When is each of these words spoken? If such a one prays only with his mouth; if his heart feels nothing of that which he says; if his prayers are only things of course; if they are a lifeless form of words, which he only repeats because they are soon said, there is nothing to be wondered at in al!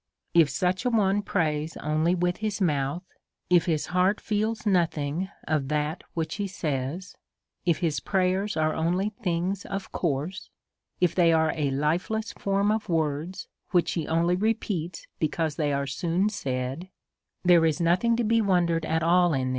If 0.33 0.49
such 0.49 0.83
a 0.83 0.89
one 0.89 1.21
prays 1.21 1.77
only 1.77 2.15
with 2.15 2.37
his 2.37 2.59
mouth; 2.59 3.03
if 3.51 3.67
his 3.67 3.85
heart 3.93 4.19
feels 4.19 4.65
nothing 4.65 5.29
of 5.47 5.67
that 5.67 6.03
which 6.15 6.37
he 6.37 6.47
says; 6.47 7.13
if 7.67 7.81
his 7.81 7.99
prayers 7.99 8.57
are 8.57 8.73
only 8.73 9.09
things 9.21 9.63
of 9.63 9.91
course; 9.91 10.49
if 10.99 11.13
they 11.13 11.31
are 11.31 11.51
a 11.55 11.69
lifeless 11.69 12.33
form 12.33 12.71
of 12.71 12.89
words, 12.89 13.47
which 13.69 13.91
he 13.91 14.07
only 14.07 14.35
repeats 14.35 15.05
because 15.19 15.55
they 15.57 15.71
are 15.71 15.85
soon 15.85 16.29
said, 16.29 16.89
there 17.45 17.63
is 17.63 17.79
nothing 17.79 18.15
to 18.15 18.23
be 18.23 18.41
wondered 18.41 18.87
at 18.87 19.03
in 19.03 19.07
al! 19.07 19.35